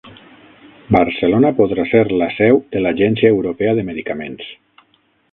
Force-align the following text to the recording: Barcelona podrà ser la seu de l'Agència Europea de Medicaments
Barcelona 0.95 1.51
podrà 1.59 1.85
ser 1.91 2.01
la 2.21 2.29
seu 2.37 2.57
de 2.75 2.81
l'Agència 2.85 3.31
Europea 3.37 3.75
de 3.81 3.85
Medicaments 3.91 4.49